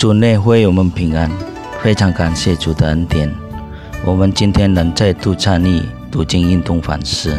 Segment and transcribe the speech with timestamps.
[0.00, 1.30] 主内会我们平安，
[1.82, 3.30] 非常感谢主的恩典。
[4.02, 7.38] 我们今天能再度参与读经运动反思。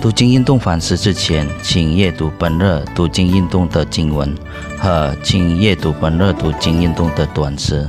[0.00, 4.34] 读经运动反思之前，请阅读本日读经运动的经文
[4.76, 7.88] 和请阅读本日读经运动的短诗。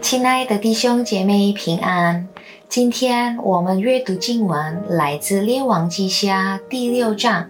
[0.00, 2.28] 亲爱的弟兄姐妹平安，
[2.68, 7.48] 今天我们阅读经文来自《列王记下》第六章，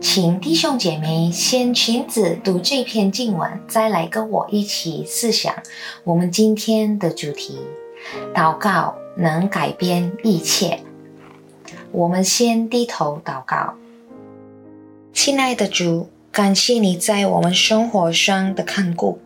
[0.00, 5.54] 请弟兄姐妹先亲自读这篇经文，再来跟我一起思想
[6.04, 7.58] 我们今天的主题：
[8.34, 10.80] 祷告能改变一切。
[11.92, 13.74] 我们先低头祷告，
[15.12, 19.20] 亲爱的主，感谢你在我们生活上的看顾。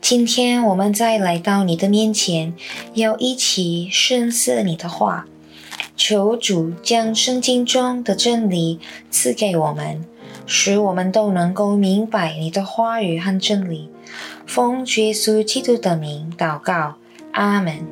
[0.00, 2.54] 今天我们再来到你的面前，
[2.94, 5.26] 要一起深思你的话。
[5.96, 10.04] 求主将圣经中的真理赐给我们，
[10.46, 13.90] 使我们都能够明白你的话语和真理。
[14.46, 16.94] 奉耶稣基督的名祷告，
[17.32, 17.86] 阿门。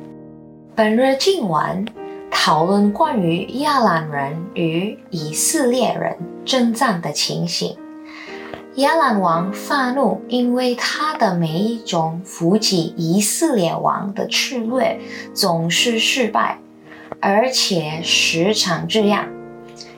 [0.75, 1.87] 本日经文
[2.31, 7.75] 讨论关于亚兰人与以色列人征战的情形。
[8.75, 14.99] 亚兰王发怒，因为他的每一种伏击以色列王的策略
[15.33, 16.59] 总是失败，
[17.21, 19.27] 而且时常这样。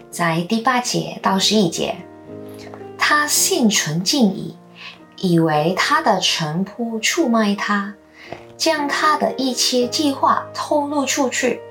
[0.09, 1.95] 在第八节到十一节，
[2.97, 4.55] 他心存敬意，
[5.17, 7.93] 以为他的臣仆出卖他，
[8.57, 11.61] 将他的一切计划透露出去。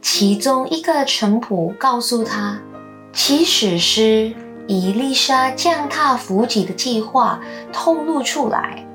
[0.00, 2.60] 其中一个臣仆告诉他，
[3.12, 4.34] 其实是。
[4.66, 7.40] 伊丽莎将他伏击的计划
[7.72, 8.86] 透露出来，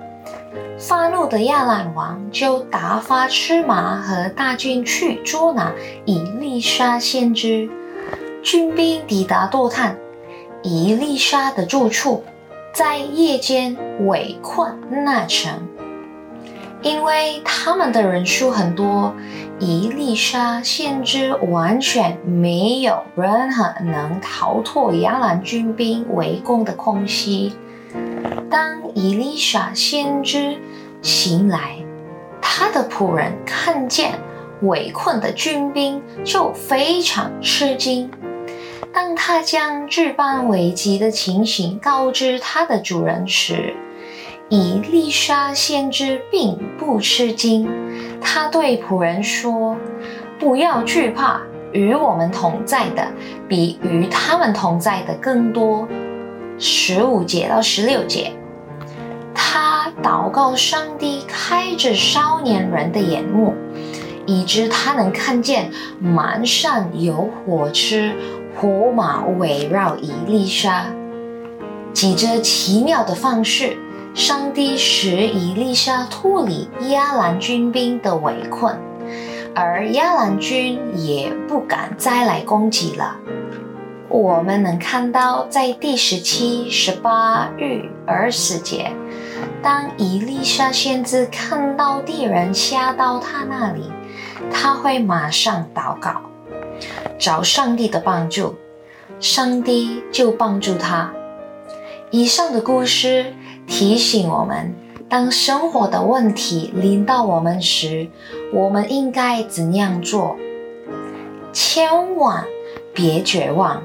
[0.77, 5.71] 发怒的亚兰王就打发赤麻和大军去捉拿
[6.03, 7.69] 伊丽莎先知。
[8.43, 9.97] 军兵抵达多坦，
[10.61, 12.23] 伊丽莎的住处，
[12.73, 15.67] 在夜间围困那城。
[16.81, 19.13] 因为他们的人数很多，
[19.57, 27.55] 伊丽莎先知完全没有任何能逃脱亚兰军兵围攻的空隙。
[28.55, 30.55] 当伊丽莎先知
[31.01, 31.75] 醒来，
[32.41, 34.13] 他的仆人看见
[34.61, 38.09] 围困的军兵，就非常吃惊。
[38.94, 43.75] 当他将这般危急的情形告知他的主人时，
[44.47, 47.69] 伊丽莎先知并不吃惊，
[48.21, 49.75] 他对仆人说
[50.39, 51.41] ：“不要惧怕，
[51.73, 53.05] 与我们同在的
[53.49, 55.85] 比与他们同在的更多。”
[56.57, 58.31] 十五节到十六节，
[60.05, 63.55] 祷告上帝开着少年人的眼目，
[64.27, 68.11] 以致他能看见满山有火车、
[68.55, 70.85] 火马围绕伊丽莎，
[71.91, 73.75] 几着奇妙的方式。
[74.13, 78.77] 上帝使伊丽莎脱离亚兰军兵的围困，
[79.55, 83.17] 而亚兰军也不敢再来攻击了。
[84.07, 88.91] 我们能看到，在第十七、十八日二十节，
[89.61, 93.91] 当伊丽莎先知看到敌人下到他那里，
[94.51, 96.22] 他会马上祷告，
[97.17, 98.56] 找上帝的帮助，
[99.19, 101.11] 上帝就帮助他。
[102.11, 103.33] 以上的故事。
[103.67, 104.75] 提醒我们，
[105.09, 108.07] 当生活的问题临到我们时，
[108.53, 110.35] 我们应该怎样做？
[111.51, 112.45] 千万
[112.94, 113.81] 别绝望，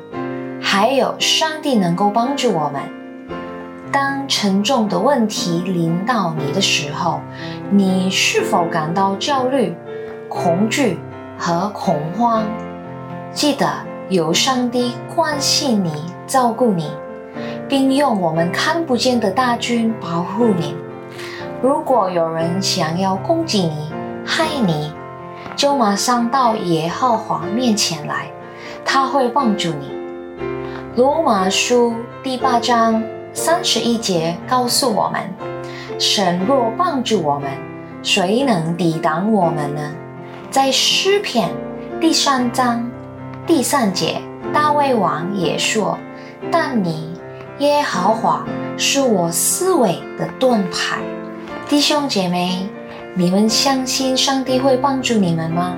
[0.60, 2.82] 还有上帝能够帮助我们。
[3.93, 7.21] 当沉重的问题临到你的时候，
[7.71, 9.77] 你是否感到焦虑、
[10.28, 10.99] 恐惧
[11.39, 12.45] 和恐慌？
[13.33, 13.69] 记得
[14.09, 16.91] 有上帝关心你、照顾你。
[17.69, 20.75] 并用我们看不见的大军保护你。
[21.62, 23.93] 如果有人想要攻击你、
[24.27, 24.93] 害你，
[25.55, 28.27] 就马上到耶和华面前来，
[28.84, 29.93] 他会帮助你。
[30.97, 33.01] 罗马书第八章
[33.32, 35.22] 三十一节告诉我们：
[35.98, 37.50] 神若帮助我们，
[38.03, 39.92] 谁能抵挡我们呢？
[40.50, 41.48] 在诗篇
[42.00, 42.91] 第三章
[43.47, 44.21] 第三节，
[44.53, 45.98] 大卫王也说
[46.50, 47.10] ：“但你。”
[47.60, 48.47] 耶和华
[48.78, 50.98] 是我思维的盾牌，
[51.68, 52.66] 弟兄姐妹，
[53.15, 55.76] 你们相信上帝会帮助你们吗？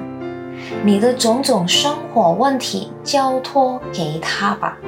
[0.84, 4.78] 你的种种生活问题交托给他吧。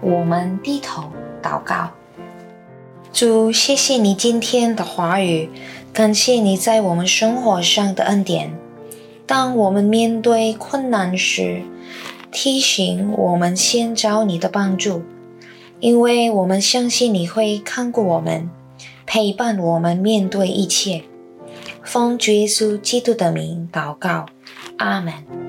[0.00, 1.10] 我们低头
[1.42, 1.90] 祷告，
[3.12, 5.50] 主，谢谢你今天的话语，
[5.92, 8.56] 感谢你在我们生活上的恩典。
[9.26, 11.62] 当我们面对困难时，
[12.30, 15.02] 提醒我们先找你的帮助。
[15.80, 18.50] 因为我们相信你会看顾我们，
[19.06, 21.04] 陪伴我们面对一切。
[21.84, 24.26] 奉耶稣基督的名祷告，
[24.78, 25.47] 阿门。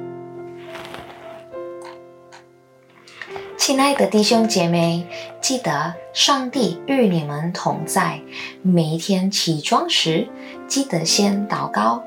[3.69, 5.05] 亲爱的弟兄姐妹，
[5.39, 8.19] 记得上帝与你们同在。
[8.63, 10.27] 每一天起床时，
[10.67, 12.01] 记得先祷告，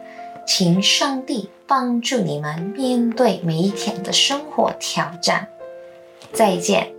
[0.45, 5.47] 请上帝帮助你们面对每一天的生活挑战。
[6.33, 6.93] 再见。